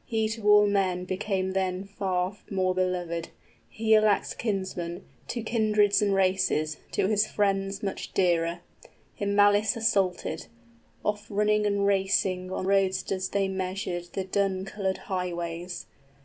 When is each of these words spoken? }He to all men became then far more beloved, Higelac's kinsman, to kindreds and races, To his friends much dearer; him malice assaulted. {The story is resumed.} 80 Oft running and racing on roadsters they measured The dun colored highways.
}He 0.04 0.28
to 0.30 0.42
all 0.50 0.66
men 0.66 1.04
became 1.04 1.52
then 1.52 1.84
far 1.84 2.36
more 2.50 2.74
beloved, 2.74 3.28
Higelac's 3.72 4.34
kinsman, 4.34 5.04
to 5.28 5.40
kindreds 5.40 6.02
and 6.02 6.12
races, 6.12 6.78
To 6.90 7.06
his 7.06 7.28
friends 7.28 7.80
much 7.80 8.12
dearer; 8.12 8.58
him 9.14 9.36
malice 9.36 9.76
assaulted. 9.76 10.46
{The 10.46 10.46
story 10.46 10.48
is 10.50 10.50
resumed.} 10.50 11.00
80 11.00 11.00
Oft 11.20 11.30
running 11.30 11.66
and 11.66 11.86
racing 11.86 12.50
on 12.52 12.66
roadsters 12.66 13.28
they 13.28 13.46
measured 13.46 14.06
The 14.14 14.24
dun 14.24 14.64
colored 14.64 14.98
highways. 14.98 15.86